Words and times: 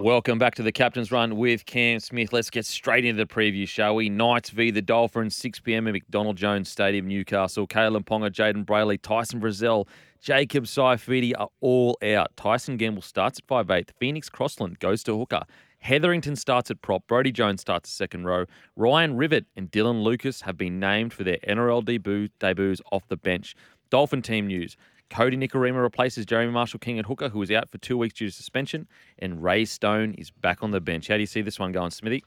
Welcome 0.00 0.38
back 0.38 0.54
to 0.54 0.62
the 0.62 0.70
Captain's 0.70 1.10
Run 1.10 1.34
with 1.34 1.66
Cam 1.66 1.98
Smith. 1.98 2.32
Let's 2.32 2.50
get 2.50 2.64
straight 2.64 3.04
into 3.04 3.16
the 3.16 3.26
preview, 3.26 3.66
shall 3.66 3.96
we? 3.96 4.08
Knights 4.08 4.50
v 4.50 4.70
the 4.70 4.80
Dolphins, 4.80 5.34
6 5.34 5.58
p.m. 5.58 5.88
at 5.88 5.92
McDonald 5.92 6.36
Jones 6.36 6.68
Stadium, 6.68 7.08
Newcastle. 7.08 7.66
Kalyn 7.66 8.04
Ponga, 8.04 8.30
Jayden 8.30 8.64
Brailey, 8.64 9.02
Tyson 9.02 9.40
Frizell, 9.40 9.88
Jacob 10.20 10.66
Saifiti 10.66 11.32
are 11.36 11.48
all 11.60 11.98
out. 12.04 12.28
Tyson 12.36 12.76
Gamble 12.76 13.02
starts 13.02 13.40
at 13.40 13.48
5'8". 13.48 13.90
Phoenix 13.98 14.28
Crossland 14.28 14.78
goes 14.78 15.02
to 15.02 15.18
hooker. 15.18 15.42
Hetherington 15.80 16.36
starts 16.36 16.70
at 16.70 16.80
prop. 16.80 17.04
Brodie 17.08 17.32
Jones 17.32 17.60
starts 17.60 17.90
at 17.90 17.92
second 17.92 18.24
row. 18.24 18.44
Ryan 18.76 19.16
Rivett 19.16 19.46
and 19.56 19.68
Dylan 19.68 20.04
Lucas 20.04 20.42
have 20.42 20.56
been 20.56 20.78
named 20.78 21.12
for 21.12 21.24
their 21.24 21.38
NRL 21.38 21.84
debut, 21.84 22.28
debuts 22.38 22.80
off 22.92 23.08
the 23.08 23.16
bench. 23.16 23.56
Dolphin 23.90 24.22
team 24.22 24.46
news. 24.46 24.76
Kodi 25.10 25.36
Nikorima 25.38 25.80
replaces 25.80 26.26
Jeremy 26.26 26.52
Marshall 26.52 26.80
King 26.80 26.98
at 26.98 27.06
hooker, 27.06 27.28
who 27.30 27.38
was 27.38 27.50
out 27.50 27.70
for 27.70 27.78
two 27.78 27.96
weeks 27.96 28.14
due 28.14 28.26
to 28.28 28.32
suspension, 28.32 28.86
and 29.18 29.42
Ray 29.42 29.64
Stone 29.64 30.14
is 30.14 30.30
back 30.30 30.62
on 30.62 30.70
the 30.70 30.80
bench. 30.80 31.08
How 31.08 31.14
do 31.14 31.20
you 31.20 31.26
see 31.26 31.40
this 31.42 31.58
one 31.58 31.72
going, 31.72 31.90
Smithy? 31.90 32.24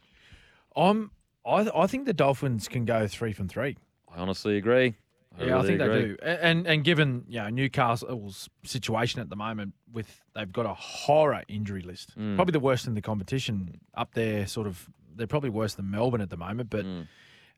I'm. 0.75 1.11
I 1.45 1.69
I 1.75 1.87
think 1.87 2.05
the 2.05 2.13
Dolphins 2.13 2.67
can 2.67 2.85
go 2.85 3.07
three 3.07 3.33
from 3.33 3.47
three. 3.47 3.77
I 4.13 4.17
honestly 4.19 4.57
agree. 4.57 4.95
I 5.39 5.45
yeah, 5.45 5.59
I 5.59 5.61
think 5.65 5.79
agree. 5.81 6.01
they 6.01 6.07
do. 6.09 6.17
And 6.23 6.67
and 6.67 6.83
given 6.83 7.23
you 7.27 7.39
know 7.39 7.49
Newcastle's 7.49 8.49
situation 8.63 9.21
at 9.21 9.29
the 9.29 9.35
moment, 9.35 9.73
with 9.91 10.19
they've 10.35 10.51
got 10.51 10.65
a 10.65 10.73
horror 10.73 11.43
injury 11.47 11.81
list, 11.81 12.17
Mm. 12.17 12.35
probably 12.35 12.51
the 12.51 12.59
worst 12.59 12.85
in 12.87 12.93
the 12.95 13.01
competition 13.01 13.79
up 13.95 14.13
there. 14.13 14.45
Sort 14.47 14.67
of, 14.67 14.89
they're 15.15 15.27
probably 15.27 15.49
worse 15.49 15.73
than 15.75 15.89
Melbourne 15.89 16.21
at 16.21 16.29
the 16.29 16.37
moment. 16.37 16.69
But 16.69 16.85
Mm. 16.85 17.07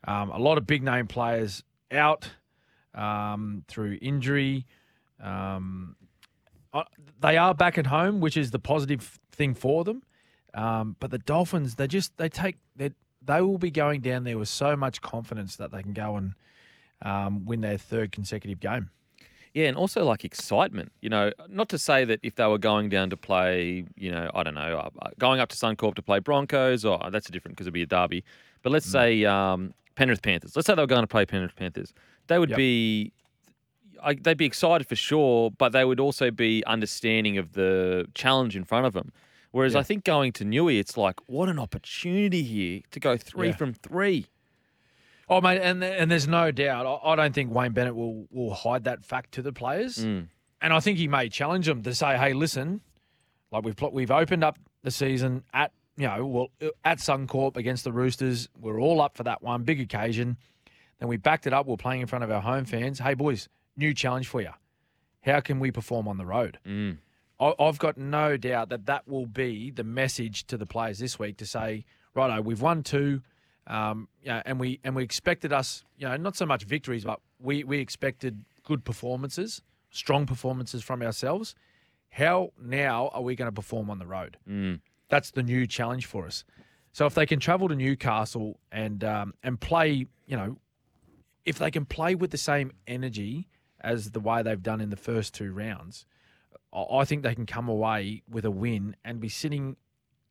um, 0.07 0.29
a 0.31 0.37
lot 0.39 0.57
of 0.57 0.67
big 0.67 0.83
name 0.83 1.07
players 1.07 1.63
out 1.91 2.29
um, 2.93 3.63
through 3.67 3.97
injury. 4.01 4.65
Um, 5.21 5.95
uh, 6.73 6.83
they 7.19 7.37
are 7.37 7.53
back 7.53 7.77
at 7.77 7.87
home, 7.87 8.19
which 8.19 8.35
is 8.37 8.51
the 8.51 8.59
positive 8.59 9.19
thing 9.31 9.53
for 9.53 9.83
them. 9.83 10.03
Um, 10.53 10.95
but 10.99 11.11
the 11.11 11.17
Dolphins, 11.19 11.75
they 11.75 11.87
just 11.87 12.17
they 12.17 12.29
take 12.29 12.57
they 12.75 12.91
they 13.25 13.41
will 13.41 13.57
be 13.57 13.71
going 13.71 14.01
down 14.01 14.23
there 14.23 14.37
with 14.37 14.49
so 14.49 14.75
much 14.75 15.01
confidence 15.01 15.55
that 15.55 15.71
they 15.71 15.81
can 15.81 15.93
go 15.93 16.15
and 16.17 16.33
um, 17.01 17.45
win 17.45 17.61
their 17.61 17.77
third 17.77 18.11
consecutive 18.11 18.59
game. 18.59 18.89
Yeah, 19.53 19.67
and 19.67 19.77
also 19.77 20.03
like 20.03 20.25
excitement. 20.25 20.91
You 21.01 21.09
know, 21.09 21.31
not 21.47 21.69
to 21.69 21.77
say 21.77 22.05
that 22.05 22.19
if 22.23 22.35
they 22.35 22.45
were 22.47 22.57
going 22.57 22.89
down 22.89 23.11
to 23.11 23.17
play, 23.17 23.85
you 23.95 24.09
know, 24.11 24.29
I 24.33 24.41
don't 24.41 24.55
know, 24.55 24.89
uh, 24.99 25.09
going 25.19 25.39
up 25.39 25.49
to 25.49 25.55
Suncorp 25.55 25.93
to 25.95 26.01
play 26.01 26.19
Broncos, 26.19 26.83
or 26.85 26.99
that's 27.11 27.29
a 27.29 27.31
different 27.31 27.55
because 27.55 27.65
it'd 27.67 27.73
be 27.73 27.83
a 27.83 27.85
derby. 27.85 28.23
But 28.63 28.71
let's 28.71 28.85
say 28.87 29.25
um, 29.25 29.73
Penrith 29.95 30.23
Panthers. 30.23 30.55
Let's 30.55 30.65
say 30.65 30.73
they 30.75 30.81
were 30.81 30.87
going 30.87 31.03
to 31.03 31.07
play 31.07 31.25
Penrith 31.25 31.55
Panthers. 31.55 31.93
They 32.27 32.39
would 32.39 32.49
Yep. 32.49 32.57
be, 32.57 33.11
I, 34.03 34.13
they'd 34.15 34.37
be 34.37 34.45
excited 34.45 34.87
for 34.87 34.95
sure, 34.95 35.51
but 35.51 35.71
they 35.71 35.85
would 35.85 35.99
also 35.99 36.29
be 36.31 36.63
understanding 36.65 37.37
of 37.37 37.53
the 37.53 38.05
challenge 38.15 38.55
in 38.55 38.63
front 38.63 38.85
of 38.85 38.93
them. 38.93 39.11
Whereas 39.51 39.73
Yeah. 39.73 39.79
I 39.79 39.83
think 39.83 40.03
going 40.03 40.31
to 40.33 40.43
Newey, 40.45 40.79
it's 40.79 40.97
like, 40.97 41.19
what 41.27 41.47
an 41.49 41.59
opportunity 41.59 42.43
here 42.43 42.81
to 42.91 42.99
go 42.99 43.17
three 43.17 43.49
Yeah. 43.49 43.55
from 43.55 43.73
three. 43.73 44.27
Oh, 45.29 45.39
mate, 45.41 45.61
and 45.61 45.83
and 45.83 46.11
there's 46.11 46.27
no 46.27 46.51
doubt. 46.51 46.85
I, 46.85 47.11
I 47.11 47.15
don't 47.15 47.33
think 47.33 47.53
Wayne 47.53 47.71
Bennett 47.71 47.95
will 47.95 48.27
will 48.29 48.53
hide 48.53 48.83
that 48.83 49.05
fact 49.05 49.31
to 49.33 49.41
the 49.41 49.53
players, 49.53 49.99
Mm. 49.99 50.27
and 50.61 50.73
I 50.73 50.79
think 50.81 50.97
he 50.97 51.07
may 51.07 51.29
challenge 51.29 51.65
them 51.65 51.81
to 51.83 51.95
say, 51.95 52.17
"Hey, 52.17 52.33
listen, 52.33 52.81
like 53.51 53.63
we've 53.63 53.79
we've 53.93 54.11
opened 54.11 54.43
up 54.43 54.59
the 54.83 54.91
season 54.91 55.43
at 55.53 55.71
you 55.95 56.07
know 56.07 56.25
well 56.25 56.47
at 56.83 56.97
Suncorp 56.97 57.55
against 57.55 57.85
the 57.85 57.93
Roosters. 57.93 58.49
We're 58.59 58.81
all 58.81 58.99
up 59.01 59.15
for 59.15 59.23
that 59.23 59.41
one 59.41 59.63
big 59.63 59.79
occasion. 59.79 60.35
Then 60.99 61.07
we 61.07 61.15
backed 61.17 61.47
it 61.47 61.53
up. 61.53 61.67
We're 61.67 61.77
playing 61.77 62.01
in 62.01 62.07
front 62.07 62.23
of 62.25 62.29
our 62.31 62.41
home 62.41 62.65
fans. 62.65 62.99
Hey, 62.99 63.13
boys, 63.13 63.47
new 63.75 63.93
challenge 63.93 64.27
for 64.27 64.41
you. 64.41 64.51
How 65.21 65.39
can 65.39 65.59
we 65.59 65.71
perform 65.71 66.07
on 66.07 66.17
the 66.17 66.25
road? 66.25 66.59
Mm. 66.65 66.97
I, 67.39 67.53
I've 67.59 67.79
got 67.79 67.97
no 67.97 68.37
doubt 68.37 68.69
that 68.69 68.85
that 68.85 69.07
will 69.07 69.25
be 69.25 69.71
the 69.71 69.83
message 69.83 70.45
to 70.47 70.57
the 70.57 70.65
players 70.65 70.99
this 70.99 71.17
week 71.17 71.37
to 71.37 71.45
say, 71.45 71.85
righto, 72.13 72.41
we've 72.41 72.61
won 72.61 72.83
two, 72.83 73.21
um, 73.67 74.09
yeah, 74.21 74.41
and 74.45 74.59
we 74.59 74.79
and 74.83 74.95
we 74.95 75.03
expected 75.03 75.53
us, 75.53 75.83
you 75.97 76.07
know, 76.07 76.17
not 76.17 76.35
so 76.35 76.45
much 76.45 76.63
victories, 76.63 77.05
but 77.05 77.19
we 77.39 77.63
we 77.63 77.79
expected 77.79 78.43
good 78.63 78.83
performances, 78.83 79.61
strong 79.89 80.25
performances 80.25 80.83
from 80.83 81.01
ourselves. 81.01 81.55
How 82.09 82.51
now 82.61 83.09
are 83.13 83.21
we 83.21 83.35
going 83.35 83.47
to 83.47 83.53
perform 83.53 83.89
on 83.89 83.99
the 83.99 84.05
road? 84.05 84.37
Mm. 84.47 84.81
That's 85.09 85.31
the 85.31 85.43
new 85.43 85.65
challenge 85.65 86.05
for 86.05 86.25
us. 86.27 86.43
So 86.91 87.05
if 87.05 87.15
they 87.15 87.25
can 87.25 87.39
travel 87.39 87.69
to 87.69 87.75
Newcastle 87.75 88.59
and 88.71 89.03
um, 89.03 89.33
and 89.43 89.59
play, 89.59 90.07
you 90.27 90.37
know, 90.37 90.57
if 91.45 91.57
they 91.57 91.71
can 91.71 91.85
play 91.85 92.15
with 92.15 92.31
the 92.31 92.37
same 92.37 92.71
energy 92.85 93.47
as 93.83 94.11
the 94.11 94.19
way 94.19 94.41
they've 94.41 94.63
done 94.63 94.81
in 94.81 94.89
the 94.89 94.97
first 94.97 95.33
two 95.33 95.51
rounds, 95.51 96.05
I 96.73 97.05
think 97.05 97.23
they 97.23 97.35
can 97.35 97.45
come 97.45 97.67
away 97.69 98.23
with 98.29 98.45
a 98.45 98.51
win 98.51 98.95
and 99.05 99.19
be 99.19 99.29
sitting 99.29 99.75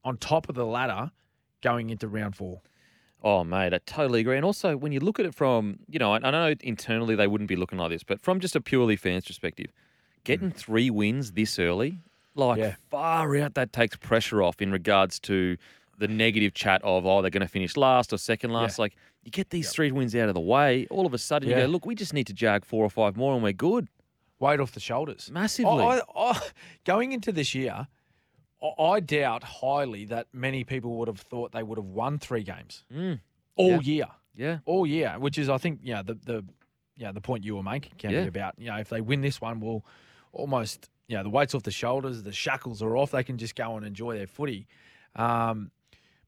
on 0.05 0.17
top 0.17 0.49
of 0.49 0.55
the 0.55 0.67
ladder 0.67 1.13
going 1.63 1.91
into 1.91 2.09
round 2.09 2.35
four. 2.37 2.63
Oh, 3.23 3.45
mate, 3.45 3.73
I 3.73 3.79
totally 3.87 4.21
agree. 4.21 4.37
And 4.37 4.45
also, 4.45 4.77
when 4.77 4.91
you 4.91 4.99
look 4.99 5.21
at 5.21 5.27
it 5.27 5.35
from, 5.35 5.79
you 5.89 6.01
know, 6.01 6.13
I, 6.13 6.17
I 6.17 6.31
know 6.33 6.55
internally 6.61 7.15
they 7.15 7.29
wouldn't 7.29 7.47
be 7.47 7.55
looking 7.55 7.79
like 7.79 7.91
this, 7.91 8.03
but 8.03 8.21
from 8.21 8.41
just 8.41 8.57
a 8.57 8.61
purely 8.61 8.97
fans 8.97 9.27
perspective, 9.27 9.73
getting 10.25 10.51
mm. 10.51 10.55
three 10.57 10.91
wins 10.91 11.33
this 11.33 11.59
early, 11.61 11.99
like 12.35 12.59
Yeah. 12.59 12.75
far 12.91 13.37
out, 13.37 13.55
that 13.55 13.73
takes 13.73 13.97
pressure 13.97 14.43
off 14.43 14.61
in 14.61 14.73
regards 14.73 15.21
to 15.21 15.57
the 15.99 16.09
negative 16.09 16.55
chat 16.55 16.81
of, 16.83 17.07
oh, 17.07 17.23
they're 17.23 17.31
going 17.31 17.43
to 17.47 17.49
finish 17.49 17.77
last 17.77 18.13
or 18.13 18.19
second 18.19 18.51
last. 18.51 18.79
Like, 18.79 18.97
you 19.23 19.31
get 19.31 19.51
these 19.51 19.71
three 19.71 19.93
wins 19.93 20.15
out 20.17 20.29
of 20.29 20.35
the 20.35 20.41
way, 20.41 20.87
all 20.91 21.07
of 21.07 21.15
a 21.15 21.19
sudden 21.19 21.49
you 21.49 21.55
go, 21.55 21.67
look, 21.67 21.87
we 21.87 21.95
just 21.95 22.13
need 22.15 22.27
to 22.27 22.33
jag 22.33 22.65
four 22.65 22.85
or 22.85 22.91
five 22.91 23.17
more 23.17 23.35
and 23.35 23.43
we're 23.43 23.53
good. 23.53 23.89
Weight 24.41 24.59
off 24.59 24.73
the 24.73 24.81
shoulders. 24.81 25.31
Massively. 25.33 25.85
I, 25.85 26.01
I, 26.17 26.41
going 26.85 27.13
into 27.13 27.31
this 27.31 27.55
year, 27.55 27.87
I, 28.79 29.01
doubt 29.01 29.45
highly 29.45 30.05
that 30.07 30.27
many 30.33 30.65
people 30.65 30.97
would 30.99 31.09
have 31.09 31.21
thought 31.21 31.53
they 31.53 31.63
would 31.63 31.79
have 31.79 31.85
won 31.87 32.19
three 32.19 32.43
games 32.43 32.85
Mm, 32.93 33.21
all 33.57 33.71
Yeah. 33.71 33.81
year. 33.81 34.07
yeah. 34.35 34.59
all 34.65 34.87
year, 34.87 35.15
which 35.19 35.37
is 35.39 35.49
I 35.49 35.59
think 35.59 35.81
yeah 35.83 36.03
the 36.03 36.15
the 36.15 36.45
yeah 36.97 37.11
the 37.13 37.21
point 37.21 37.45
you 37.45 37.55
were 37.57 37.63
making, 37.63 37.93
Kenny, 37.99 38.15
Yeah. 38.15 38.23
about 38.23 38.55
you 38.59 38.69
know 38.71 38.77
if 38.79 38.89
they 38.89 39.01
win 39.01 39.21
this 39.21 39.41
one, 39.41 39.59
we'll 39.61 39.85
almost 40.33 40.89
you 41.09 41.17
know 41.17 41.23
the 41.25 41.31
weights 41.31 41.55
off 41.55 41.63
the 41.65 41.71
shoulders, 41.73 42.23
the 42.23 42.33
shackles 42.33 42.83
are 42.83 42.97
off, 42.97 43.11
they 43.11 43.25
can 43.25 43.37
just 43.39 43.55
go 43.57 43.77
and 43.77 43.85
enjoy 43.87 44.17
their 44.17 44.27
footy. 44.29 44.67
Um, 45.17 45.71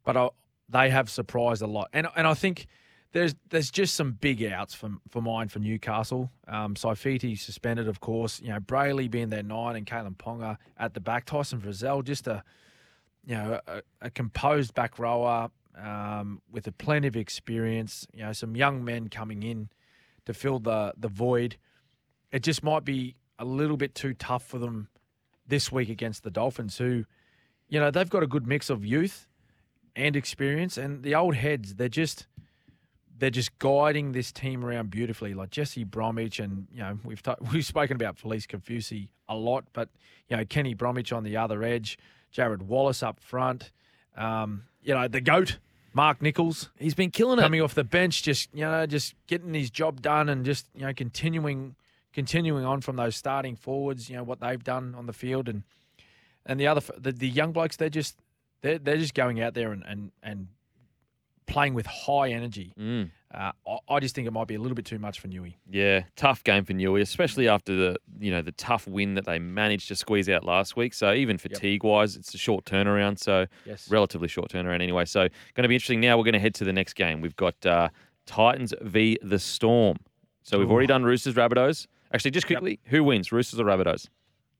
but 0.05 0.17
I, 0.17 0.29
they 0.69 0.91
have 0.91 1.11
surprised 1.11 1.63
a 1.63 1.67
lot, 1.67 1.89
and 1.93 2.09
and 2.17 2.27
I 2.27 2.35
think. 2.35 2.67
There's 3.13 3.37
there's 3.51 3.71
just 3.71 3.95
some 3.95 4.11
big 4.11 4.43
outs 4.43 4.75
for 4.75 4.91
for 5.09 5.23
mine 5.23 5.47
for 5.47 5.61
Newcastle. 5.61 6.33
Um, 6.49 6.75
Saifiti 6.75 7.39
suspended, 7.39 7.87
of 7.87 8.01
course. 8.01 8.41
You 8.43 8.49
know 8.49 8.59
Brailey 8.59 9.09
being 9.09 9.29
their 9.29 9.45
nine 9.45 9.77
and 9.77 9.87
Kalyn 9.87 10.17
Ponga 10.17 10.57
at 10.77 10.95
the 10.95 11.01
back. 11.01 11.25
Tyson 11.25 11.61
Frizell 11.61 12.03
just 12.03 12.27
a 12.27 12.43
you 13.25 13.37
know 13.37 13.61
a, 13.69 13.83
a 14.01 14.11
composed 14.11 14.75
back 14.75 14.99
rower 14.99 15.49
um, 15.81 16.41
with 16.51 16.67
a 16.67 16.73
plenty 16.73 17.07
of 17.07 17.15
experience. 17.15 18.05
You 18.13 18.25
know 18.25 18.33
some 18.33 18.57
young 18.57 18.85
men 18.85 19.09
coming 19.09 19.45
in 19.45 19.69
to 20.27 20.35
fill 20.35 20.59
the 20.59 20.95
the 20.97 21.07
void. 21.07 21.57
It 22.33 22.43
just 22.43 22.65
might 22.65 22.85
be 22.85 23.15
a 23.39 23.45
little 23.45 23.77
bit 23.77 23.95
too 23.95 24.15
tough 24.15 24.45
for 24.45 24.59
them 24.59 24.89
this 25.47 25.71
week 25.71 25.89
against 25.89 26.25
the 26.25 26.33
Dolphins, 26.33 26.79
who 26.79 27.05
you 27.69 27.79
know 27.79 27.93
they've 27.93 28.11
got 28.11 28.23
a 28.23 28.27
good 28.27 28.47
mix 28.47 28.71
of 28.71 28.85
youth 28.85 29.29
and 29.97 30.17
experience, 30.17 30.77
and 30.77 31.03
the 31.03 31.15
old 31.15 31.37
heads 31.37 31.75
they're 31.75 31.89
just 31.89 32.27
they're 33.17 33.31
just 33.31 33.59
guiding 33.59 34.13
this 34.13 34.33
team 34.33 34.65
around 34.65 34.91
beautifully, 34.91 35.35
like 35.35 35.51
Jesse 35.51 35.85
Bromwich, 35.85 36.41
and 36.41 36.67
you 36.73 36.81
know 36.81 36.99
we've 37.05 37.23
ta- 37.23 37.37
we've 37.53 37.65
spoken 37.65 37.97
about 37.97 38.17
Felise 38.17 38.47
Kaufusi 38.47 39.09
a 39.29 39.37
lot, 39.37 39.65
but 39.73 39.89
you 40.29 40.37
know 40.37 40.45
Kenny 40.45 40.75
Bromwich 40.75 41.13
on 41.13 41.23
the 41.23 41.37
other 41.37 41.63
edge, 41.63 41.99
Jarrod 42.35 42.63
Wallace 42.63 43.03
up 43.03 43.21
front, 43.21 43.71
um, 44.17 44.65
you 44.83 44.95
know 44.95 45.09
the 45.09 45.21
goat 45.21 45.59
Mark 45.93 46.21
Nicholls. 46.21 46.71
He's 46.79 46.95
been 46.95 47.11
killing 47.11 47.39
it. 47.39 47.43
coming 47.43 47.61
off 47.61 47.75
the 47.75 47.85
bench, 47.85 48.23
just 48.23 48.51
you 48.53 48.65
know 48.65 48.85
just 48.87 49.15
getting 49.27 49.55
his 49.55 49.71
job 49.71 50.03
done 50.03 50.29
and 50.29 50.45
just 50.45 50.67
you 50.75 50.83
know 50.83 50.93
continuing 50.93 51.77
continuing 52.13 52.65
on 52.65 52.81
from 52.81 52.97
those 52.97 53.17
starting 53.17 53.57
forwards, 53.57 54.11
you 54.11 54.17
know 54.17 54.25
what 54.25 54.41
they've 54.41 54.63
done 54.63 54.95
on 54.97 55.07
the 55.07 55.13
field, 55.13 55.49
and 55.49 55.63
and 56.45 56.59
the 56.61 56.67
other 56.67 56.83
the, 56.99 57.13
the 57.13 57.29
young 57.29 57.53
blokes 57.53 57.77
they're 57.77 57.89
just 57.89 58.17
they're 58.65 58.79
they're 58.79 58.97
just 58.97 59.15
going 59.15 59.41
out 59.41 59.55
there 59.55 59.71
and 59.73 59.85
and 59.87 60.11
and 60.23 60.49
playing 61.47 61.75
with 61.75 61.87
high 61.87 62.31
energy. 62.31 62.73
Mm. 62.79 63.11
Uh, 63.33 63.51
I, 63.69 63.95
I 63.97 64.01
just 64.01 64.15
think 64.15 64.27
it 64.27 64.31
might 64.33 64.47
be 64.49 64.55
a 64.55 64.59
little 64.61 64.75
bit 64.77 64.85
too 64.87 64.99
much 64.99 65.21
for 65.21 65.29
Newey. 65.29 65.55
Yeah, 65.69 66.05
tough 66.17 66.43
game 66.45 66.65
for 66.65 66.73
Newey, 66.73 67.01
especially 67.03 67.49
after 67.49 67.75
the 67.77 67.97
you 68.19 68.31
know 68.31 68.43
the 68.43 68.53
tough 68.53 68.87
win 68.87 69.15
that 69.15 69.27
they 69.27 69.39
managed 69.39 69.89
to 69.89 69.97
squeeze 69.97 70.29
out 70.29 70.45
last 70.45 70.77
week. 70.77 70.95
So 70.95 71.13
even 71.13 71.37
fatigue 71.39 71.85
wise, 71.85 72.17
it's 72.17 72.33
a 72.35 72.39
short 72.39 72.65
turnaround. 72.65 73.19
So 73.19 73.47
Yes. 73.67 73.91
relatively 73.91 74.29
short 74.29 74.51
turnaround 74.51 74.81
anyway. 74.81 75.05
So 75.05 75.21
going 75.55 75.63
to 75.65 75.69
be 75.69 75.75
interesting. 75.75 76.01
Now 76.01 76.17
we're 76.17 76.25
going 76.25 76.33
to 76.35 76.39
head 76.41 76.55
to 76.57 76.65
the 76.65 76.73
next 76.73 76.95
game. 76.95 77.21
We've 77.21 77.37
got 77.37 77.65
uh, 77.67 77.89
Titans 78.27 78.73
v 78.81 79.19
the 79.23 79.39
Storm. 79.39 79.99
So 80.43 80.59
we've 80.59 80.71
already 80.71 80.87
done 80.87 81.05
Roosters 81.05 81.35
Rabbitohs. 81.35 81.87
Actually, 82.13 82.31
just 82.33 82.49
Yep. 82.49 82.61
quickly, 82.61 82.81
who 82.85 83.03
wins, 83.03 83.33
Roosters 83.33 83.59
or 83.59 83.65
Rabbitohs? 83.65 84.09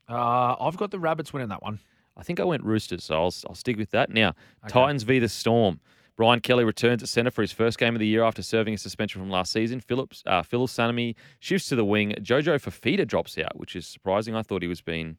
Uh, 0.09 0.57
I've 0.61 0.77
got 0.77 0.91
the 0.91 0.99
Rabbits 0.99 1.33
winning 1.33 1.49
that 1.51 1.63
one. 1.63 1.79
I 2.17 2.23
think 2.23 2.39
I 2.41 2.45
went 2.45 2.63
Roosters, 2.65 3.05
so 3.05 3.15
I'll, 3.17 3.35
I'll 3.49 3.55
stick 3.55 3.77
with 3.77 3.91
that. 3.91 4.11
Now, 4.11 4.35
Okay. 4.65 4.73
Titans 4.73 5.03
v 5.03 5.19
the 5.19 5.29
Storm. 5.29 5.81
Brian 6.17 6.39
Kelly 6.39 6.63
returns 6.63 7.03
at 7.03 7.09
centre 7.09 7.31
for 7.33 7.43
his 7.43 7.51
first 7.51 7.77
game 7.77 7.95
of 7.97 7.99
the 7.99 8.07
year 8.07 8.23
after 8.23 8.41
serving 8.41 8.75
a 8.75 8.79
suspension 8.79 9.21
from 9.21 9.31
last 9.31 9.51
season. 9.51 9.81
Phillips, 9.81 10.23
uh, 10.27 10.43
Phil 10.45 10.69
Sanami 10.69 11.17
shifts 11.41 11.69
to 11.71 11.77
the 11.77 11.85
wing. 11.85 12.13
Jojo 12.21 12.55
Fifita 12.61 13.05
drops 13.05 13.37
out, 13.37 13.59
which 13.59 13.75
is 13.75 13.85
surprising. 13.85 14.37
I 14.37 14.43
thought 14.43 14.63
he 14.63 14.69
was 14.69 14.81
being, 14.81 15.17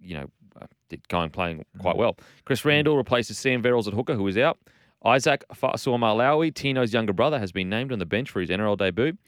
you 0.00 0.14
know, 0.14 0.26
uh, 0.58 0.66
going 1.08 1.28
playing 1.28 1.66
quite 1.78 1.96
well. 1.96 2.16
Chris 2.46 2.64
Randall 2.64 2.96
replaces 2.96 3.36
Sam 3.36 3.62
Verrills 3.62 3.86
at 3.86 3.92
hooker, 3.92 4.14
who 4.14 4.26
is 4.26 4.38
out. 4.38 4.58
Isaac 5.04 5.44
Fa'asuamaleaui, 5.54 6.54
Tino's 6.54 6.94
younger 6.94 7.12
brother, 7.12 7.38
has 7.38 7.52
been 7.52 7.68
named 7.68 7.92
on 7.92 7.98
the 7.98 8.06
bench 8.06 8.30
for 8.30 8.40
his 8.40 8.48
NRL 8.48 8.78
debut. 8.78 9.18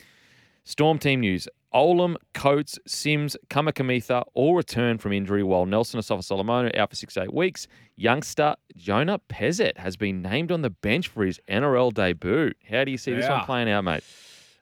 Storm 0.64 0.98
team 0.98 1.20
news. 1.20 1.48
Olam, 1.74 2.16
Coates, 2.34 2.78
Sims, 2.86 3.36
Kamikamica 3.48 4.24
all 4.34 4.54
return 4.56 4.98
from 4.98 5.12
injury 5.12 5.42
while 5.42 5.66
Nelson 5.66 6.00
Asofa 6.00 6.24
Solomon 6.24 6.70
out 6.76 6.90
for 6.90 6.96
six 6.96 7.14
to 7.14 7.22
eight 7.22 7.32
weeks. 7.34 7.66
Youngster 7.96 8.56
Jonah 8.76 9.20
Pezet 9.28 9.76
has 9.78 9.96
been 9.96 10.20
named 10.22 10.50
on 10.50 10.62
the 10.62 10.70
bench 10.70 11.08
for 11.08 11.24
his 11.24 11.38
NRL 11.48 11.92
debut. 11.92 12.52
How 12.68 12.84
do 12.84 12.90
you 12.90 12.98
see 12.98 13.12
this 13.12 13.28
one 13.28 13.44
playing 13.44 13.70
out, 13.70 13.84
mate? 13.84 14.02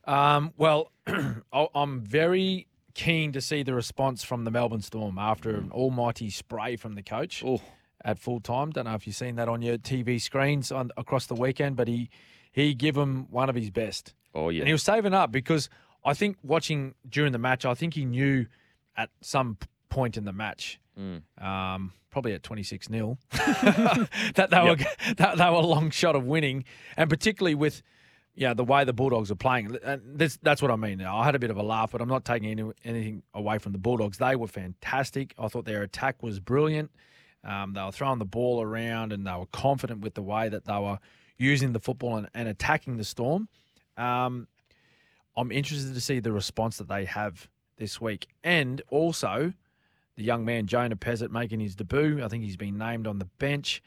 Um, 0.05 0.53
well, 0.57 0.91
I- 1.07 1.69
I'm 1.75 2.01
very 2.01 2.67
keen 2.95 3.33
to 3.33 3.41
see 3.41 3.63
the 3.63 3.75
response 3.75 4.25
from 4.25 4.45
the 4.45 4.51
Melbourne 4.51 4.83
Storm 4.83 5.19
after 5.19 5.51
an 5.57 5.71
almighty 5.71 6.31
spray 6.31 6.77
from 6.77 6.95
the 6.95 7.03
coach 7.03 7.43
Oh, 7.47 7.61
at 8.05 8.19
full 8.19 8.41
time. 8.41 8.71
Don't 8.71 8.85
know 8.87 8.95
if 8.95 9.07
you've 9.07 9.17
seen 9.17 9.37
that 9.37 9.49
on 9.49 9.63
your 9.63 9.79
TV 9.79 10.21
screens 10.21 10.73
on, 10.73 10.91
across 10.97 11.27
the 11.27 11.35
weekend, 11.35 11.77
but 11.77 11.89
he 11.89 12.11
he 12.51 12.75
gave 12.75 12.97
him 12.97 13.27
one 13.31 13.49
of 13.49 13.55
his 13.55 13.71
best. 13.71 14.15
oh 14.35 14.49
yeah, 14.49 14.61
And 14.61 14.67
he 14.69 14.73
was 14.73 14.83
saving 14.83 15.15
up 15.15 15.31
because 15.31 15.69
I 16.05 16.15
think 16.15 16.37
watching 16.43 16.95
during 17.09 17.33
the 17.33 17.39
match, 17.39 17.65
I 17.65 17.75
think 17.75 17.95
he 17.95 18.05
knew 18.05 18.47
at 18.97 19.11
some 19.21 19.59
point 19.89 20.17
in 20.17 20.25
the 20.25 20.33
match, 20.33 20.81
Mm. 20.99 21.23
um, 21.41 21.93
probably 22.11 22.33
at 22.33 22.43
26 22.43 22.89
0, 22.89 23.19
that 23.31 24.49
they 24.50 24.61
were 24.62 24.77
that 25.17 25.37
they 25.39 25.45
were 25.45 25.50
a 25.50 25.61
long 25.61 25.91
shot 25.91 26.17
of 26.17 26.25
winning, 26.25 26.65
and 26.97 27.09
particularly 27.09 27.55
with 27.55 27.83
yeah 28.35 28.53
the 28.55 28.65
way 28.65 28.85
the 28.85 28.93
Bulldogs 28.93 29.31
are 29.31 29.37
playing. 29.37 29.77
And 29.85 30.03
this, 30.19 30.39
that's 30.43 30.61
what 30.61 30.71
I 30.73 30.77
mean. 30.77 31.00
I 31.03 31.25
had 31.25 31.35
a 31.35 31.39
bit 31.39 31.50
of 31.50 31.56
a 31.56 31.62
laugh, 31.62 31.93
but 31.93 32.00
I'm 32.00 32.09
not 32.09 32.25
taking 32.25 32.50
any, 32.50 32.71
anything 32.85 33.23
away 33.35 33.59
from 33.59 33.73
the 33.73 33.79
Bulldogs. 33.79 34.19
They 34.19 34.35
were 34.37 34.49
fantastic. 34.49 35.35
I 35.39 35.47
thought 35.49 35.65
their 35.67 35.83
attack 35.83 36.23
was 36.23 36.41
brilliant. 36.41 36.91
Um, 37.45 37.75
they 37.75 37.83
were 37.83 37.93
throwing 37.93 38.19
the 38.19 38.25
ball 38.25 38.61
around, 38.61 39.12
and 39.12 39.25
they 39.27 39.33
were 39.33 39.47
confident 39.47 40.00
with 40.00 40.15
the 40.15 40.23
way 40.23 40.49
that 40.49 40.65
they 40.65 40.79
were 40.79 40.99
using 41.39 41.73
the 41.73 41.81
football 41.81 42.17
and, 42.17 42.29
and 42.35 42.49
attacking 42.49 42.97
the 42.97 43.05
Storm. 43.05 43.49
Um, 43.97 44.49
I'm 45.38 45.52
interested 45.52 45.94
to 45.94 46.00
see 46.00 46.20
the 46.20 46.32
response 46.32 46.79
that 46.79 46.88
they 46.88 47.05
have 47.05 47.49
this 47.76 48.00
week, 48.00 48.26
and 48.43 48.82
also 48.90 49.52
the 50.17 50.25
young 50.25 50.44
man 50.44 50.67
Jonah 50.67 50.96
Pezet 50.96 51.31
making 51.31 51.61
his 51.61 51.76
debut. 51.76 52.23
I 52.25 52.29
think 52.29 52.43
he's 52.44 52.56
been 52.56 52.76
named 52.76 53.06
on 53.06 53.19
the 53.19 53.26
bench. 53.38 53.82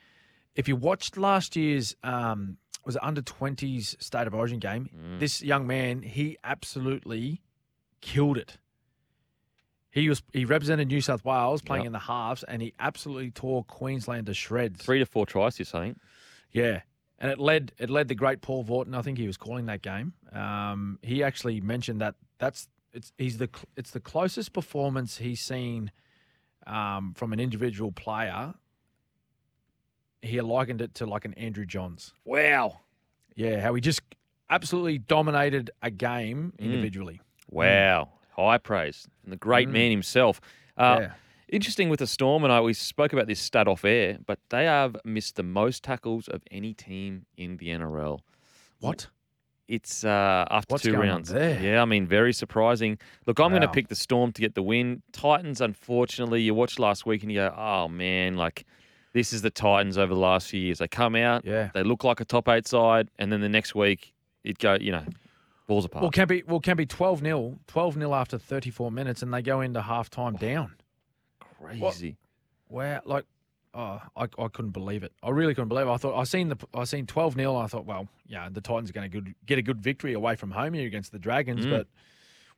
If 0.55 0.67
you 0.67 0.75
watched 0.75 1.17
last 1.17 1.55
year's 1.55 1.95
um, 2.03 2.57
was 2.85 2.95
it 2.95 3.03
under 3.03 3.21
20s 3.21 4.01
state 4.01 4.27
of 4.27 4.33
origin 4.33 4.59
game, 4.59 4.89
Mm. 4.97 5.19
this 5.19 5.41
young 5.43 5.67
man 5.67 6.01
he 6.01 6.37
absolutely 6.43 7.41
killed 8.01 8.37
it. 8.37 8.57
He 9.91 10.07
was 10.07 10.23
he 10.31 10.45
represented 10.45 10.87
New 10.87 11.01
South 11.01 11.25
Wales 11.25 11.61
playing 11.61 11.81
Yep. 11.83 11.87
in 11.87 11.91
the 11.93 11.99
halves, 11.99 12.43
and 12.43 12.61
he 12.61 12.73
absolutely 12.79 13.29
tore 13.31 13.63
Queensland 13.65 14.27
to 14.27 14.33
shreds. 14.33 14.81
Three 14.83 14.99
to 14.99 15.05
four 15.05 15.25
tries, 15.25 15.59
you're 15.59 15.65
saying? 15.65 15.97
Yeah, 16.51 16.81
and 17.21 17.31
it 17.31 17.39
led 17.39 17.71
it 17.77 17.89
led 17.89 18.09
the 18.09 18.15
great 18.15 18.41
Paul 18.41 18.65
Vautin. 18.65 18.93
I 18.95 19.01
think 19.01 19.17
he 19.17 19.27
was 19.27 19.37
calling 19.37 19.67
that 19.67 19.81
game. 19.81 20.13
Um, 20.33 20.99
he 21.01 21.23
actually 21.23 21.61
mentioned 21.61 22.01
that 22.01 22.15
that's 22.39 22.67
it's 22.91 23.13
he's 23.17 23.37
the 23.37 23.49
it's 23.77 23.91
the 23.91 23.99
closest 24.01 24.51
performance 24.51 25.17
he's 25.17 25.39
seen 25.39 25.91
um, 26.67 27.13
from 27.15 27.31
an 27.31 27.39
individual 27.39 27.91
player. 27.93 28.53
He 30.21 30.39
likened 30.41 30.81
it 30.81 30.93
to 30.95 31.05
like 31.05 31.25
an 31.25 31.33
Andrew 31.35 31.65
Johns. 31.65 32.13
Wow. 32.25 32.79
Yeah, 33.35 33.59
how 33.61 33.73
he 33.73 33.81
just 33.81 34.01
absolutely 34.49 34.97
dominated 34.99 35.71
a 35.81 35.89
game 35.89 36.53
Mm. 36.57 36.65
individually. 36.65 37.21
Wow. 37.49 38.09
High 38.35 38.57
praise 38.59 39.07
from 39.21 39.31
the 39.31 39.37
great 39.37 39.67
Mm. 39.67 39.71
man 39.71 39.91
himself. 39.91 40.39
Uh, 40.77 40.97
yeah, 41.01 41.13
Interesting 41.51 41.89
with 41.89 41.99
the 41.99 42.07
Storm, 42.07 42.45
and 42.45 42.51
I 42.53 42.61
we 42.61 42.73
spoke 42.73 43.11
about 43.11 43.27
this 43.27 43.39
stat 43.39 43.67
off 43.67 43.83
air, 43.83 44.17
but 44.25 44.39
they 44.49 44.63
have 44.63 44.95
missed 45.03 45.35
the 45.35 45.43
most 45.43 45.83
tackles 45.83 46.29
of 46.29 46.41
any 46.49 46.73
team 46.73 47.25
in 47.37 47.57
the 47.57 47.67
NRL. 47.67 48.19
what? 48.79 49.07
It's 49.67 50.03
uh, 50.03 50.45
after 50.51 50.73
What's 50.73 50.83
two 50.83 50.97
rounds. 50.97 51.31
Yeah, 51.31 51.81
I 51.81 51.85
mean, 51.85 52.05
very 52.05 52.33
surprising. 52.33 52.97
Look, 53.25 53.39
I'm 53.39 53.51
going 53.51 53.61
to 53.61 53.69
pick 53.69 53.87
the 53.87 53.95
Storm 53.95 54.33
to 54.33 54.41
get 54.41 54.53
the 54.53 54.61
win. 54.61 55.01
Titans, 55.13 55.61
unfortunately, 55.61 56.41
you 56.41 56.53
watched 56.53 56.77
last 56.77 57.05
week 57.05 57.23
and 57.23 57.31
you 57.31 57.37
go, 57.39 57.53
oh 57.57 57.87
man, 57.87 58.35
like 58.35 58.65
this 59.13 59.31
is 59.31 59.41
the 59.43 59.49
Titans 59.49 59.97
over 59.97 60.13
the 60.13 60.19
last 60.19 60.49
few 60.49 60.59
years. 60.59 60.79
They 60.79 60.89
come 60.89 61.15
out, 61.15 61.45
Yeah. 61.45 61.69
they 61.73 61.83
look 61.83 62.03
like 62.03 62.19
a 62.19 62.25
top 62.25 62.49
eight 62.49 62.67
side, 62.67 63.09
and 63.17 63.31
then 63.31 63.39
the 63.39 63.47
next 63.49 63.73
week 63.73 64.13
it 64.43 64.57
go, 64.57 64.73
you 64.79 64.91
know, 64.91 65.05
falls 65.67 65.85
apart. 65.85 66.01
Well, 66.01 66.11
can 66.11 66.27
be 66.27 66.43
well 66.45 66.59
can 66.59 66.75
be 66.75 66.85
12 66.85 67.19
0 67.19 67.59
12 67.67 67.93
0 67.93 68.13
after 68.13 68.37
34 68.37 68.91
minutes, 68.91 69.21
and 69.21 69.33
they 69.33 69.41
go 69.41 69.61
into 69.61 69.81
half 69.81 70.09
time 70.09 70.35
down. 70.35 70.73
Crazy. 71.61 72.17
Wow, 72.69 73.01
like, 73.05 73.25
oh, 73.73 74.01
I, 74.15 74.23
I 74.23 74.47
couldn't 74.51 74.71
believe 74.71 75.03
it. 75.03 75.11
I 75.21 75.29
really 75.29 75.53
couldn't 75.53 75.67
believe 75.69 75.87
it. 75.87 75.91
I 75.91 75.97
thought 75.97 76.17
I 76.19 76.23
seen 76.23 76.49
the 76.49 76.57
I 76.73 76.83
seen 76.85 77.05
twelve 77.05 77.33
0 77.35 77.55
I 77.55 77.67
thought, 77.67 77.85
well, 77.85 78.07
yeah, 78.27 78.47
the 78.49 78.61
Titans 78.61 78.89
are 78.89 78.93
going 78.93 79.11
to 79.11 79.21
get 79.45 79.57
a 79.57 79.61
good 79.61 79.81
victory 79.81 80.13
away 80.13 80.35
from 80.35 80.51
home 80.51 80.73
here 80.73 80.87
against 80.87 81.11
the 81.11 81.19
Dragons, 81.19 81.65
Mm. 81.65 81.71
but 81.71 81.87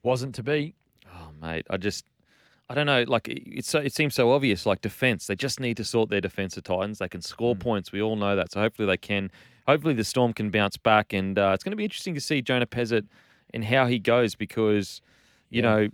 wasn't 0.03 0.35
to 0.35 0.43
be. 0.43 0.75
Oh, 1.07 1.29
mate, 1.41 1.65
I 1.69 1.77
just, 1.77 2.05
I 2.69 2.75
don't 2.75 2.85
know. 2.85 3.03
Like 3.07 3.27
it- 3.27 3.43
it's 3.47 3.69
so, 3.69 3.79
it 3.79 3.93
seems 3.93 4.13
so 4.15 4.31
obvious. 4.31 4.65
Like 4.65 4.81
defense, 4.81 5.27
they 5.27 5.35
just 5.35 5.59
need 5.59 5.77
to 5.77 5.83
sort 5.83 6.09
their 6.09 6.21
defense. 6.21 6.55
The 6.55 6.61
Titans, 6.61 6.99
they 6.99 7.09
can 7.09 7.21
score 7.21 7.55
Mm. 7.55 7.59
points. 7.59 7.91
We 7.91 8.01
all 8.01 8.15
know 8.15 8.35
that. 8.35 8.51
So 8.51 8.59
hopefully 8.61 8.87
they 8.87 8.97
can. 8.97 9.31
Hopefully 9.67 9.93
the 9.93 10.03
Storm 10.03 10.33
can 10.33 10.49
bounce 10.51 10.75
back, 10.77 11.13
and 11.13 11.39
uh, 11.39 11.51
it's 11.53 11.63
going 11.63 11.71
to 11.71 11.77
be 11.77 11.85
interesting 11.85 12.13
to 12.15 12.21
see 12.21 12.41
Jonah 12.41 12.67
Pezet 12.67 13.07
and 13.53 13.63
how 13.63 13.85
he 13.87 13.97
goes 13.97 14.35
because, 14.35 15.01
you 15.49 15.61
Yeah. 15.61 15.69
know, 15.75 15.87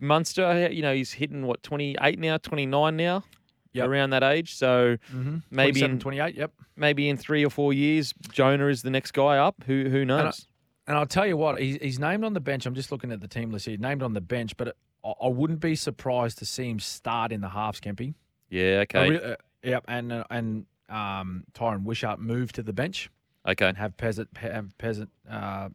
Munster, 0.00 0.68
you 0.70 0.82
know, 0.82 0.94
he's 0.94 1.12
hitting 1.12 1.46
what 1.46 1.62
twenty 1.62 1.96
eight 2.02 2.18
now, 2.18 2.36
twenty 2.38 2.66
nine 2.66 2.96
now, 2.96 3.24
Yep. 3.72 3.88
around 3.88 4.10
that 4.10 4.22
age. 4.22 4.54
So 4.54 4.96
Mm-hmm. 5.12 5.38
Maybe 5.50 5.82
in- 5.82 5.98
28, 5.98 6.34
Yep. 6.36 6.52
maybe 6.76 7.08
in 7.08 7.16
three 7.16 7.44
or 7.44 7.50
four 7.50 7.72
years, 7.72 8.14
Jonah 8.32 8.66
is 8.68 8.82
the 8.82 8.90
next 8.90 9.12
guy 9.12 9.38
up. 9.38 9.56
Who 9.66 9.88
who 9.88 10.04
knows? 10.04 10.46
And 10.86 10.96
I'll 10.98 11.06
tell 11.06 11.26
you 11.26 11.36
what, 11.38 11.58
he's, 11.60 11.76
he's 11.80 11.98
named 11.98 12.24
on 12.24 12.34
the 12.34 12.40
bench. 12.40 12.66
I'm 12.66 12.74
just 12.74 12.92
looking 12.92 13.10
at 13.10 13.20
the 13.20 13.26
team 13.28 13.50
list 13.50 13.64
here. 13.66 13.78
Named 13.78 14.02
on 14.02 14.12
the 14.12 14.20
bench, 14.20 14.54
but 14.56 14.76
I, 15.04 15.12
I 15.22 15.28
wouldn't 15.28 15.60
be 15.60 15.74
surprised 15.76 16.36
to 16.38 16.44
see 16.44 16.68
him 16.68 16.78
start 16.78 17.32
in 17.32 17.40
the 17.40 17.48
halves, 17.48 17.80
Kempy. 17.80 18.14
yeah. 18.50 18.80
Okay. 18.84 19.18
uh, 19.18 19.36
yep. 19.62 19.84
And 19.88 20.12
uh, 20.12 20.24
and 20.30 20.66
um, 20.90 21.44
Tyran 21.54 21.84
Wishart 21.84 22.20
move 22.20 22.52
to 22.52 22.62
the 22.62 22.72
bench. 22.74 23.10
okay. 23.48 23.66
and 23.66 23.78
have 23.78 23.96
Pezet 23.96 24.36
have 24.36 24.74
Pezet 24.78 25.08
uh, 25.30 25.70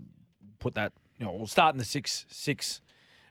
put 0.60 0.76
that 0.76 0.94
you 1.18 1.26
know, 1.26 1.32
we'll 1.34 1.48
start 1.48 1.74
in 1.74 1.80
the 1.80 1.86
six 1.86 2.26
six 2.30 2.80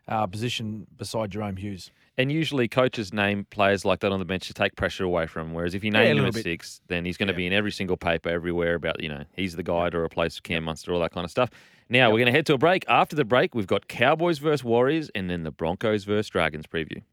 uh, 0.09 0.27
position 0.27 0.87
beside 0.97 1.31
Jahrome 1.31 1.59
Hughes. 1.59 1.91
And 2.17 2.33
usually 2.33 2.67
coaches 2.67 3.12
name 3.12 3.47
players 3.50 3.85
like 3.85 4.00
that 4.00 4.11
on 4.11 4.19
the 4.19 4.25
bench 4.25 4.49
to 4.49 4.55
take 4.55 4.75
pressure 4.75 5.05
away 5.05 5.27
from 5.29 5.49
him. 5.49 5.55
Whereas 5.55 5.75
if 5.75 5.85
you 5.85 5.93
Yeah, 5.93 6.03
name 6.03 6.19
him 6.19 6.25
at 6.27 6.35
bit. 6.35 6.43
six, 6.43 6.81
then 6.88 7.05
he's 7.05 7.17
going 7.17 7.29
to 7.29 7.33
Yeah. 7.35 7.37
be 7.37 7.47
in 7.47 7.53
every 7.53 7.71
single 7.71 7.97
paper 7.97 8.29
everywhere 8.29 8.75
about, 8.75 9.00
you 9.00 9.09
know, 9.09 9.23
he's 9.37 9.55
the 9.55 9.62
guy 9.62 9.88
to 9.91 9.99
replace 9.99 10.41
Cam 10.41 10.65
Munster, 10.65 10.93
all 10.93 11.00
that 11.00 11.12
kind 11.12 11.25
of 11.25 11.31
stuff. 11.31 11.50
Now 11.88 12.11
we're 12.11 12.19
going 12.19 12.27
to 12.27 12.33
head 12.33 12.47
to 12.47 12.55
a 12.55 12.59
break. 12.59 12.85
After 12.88 13.15
the 13.15 13.25
break, 13.25 13.55
we've 13.55 13.67
got 13.69 13.87
Cowboys 13.88 14.38
versus 14.38 14.65
Warriors 14.65 15.11
and 15.15 15.31
then 15.31 15.45
the 15.45 15.50
Broncos 15.53 16.05
versus 16.05 16.29
Dragons 16.29 16.67
preview. 16.67 17.03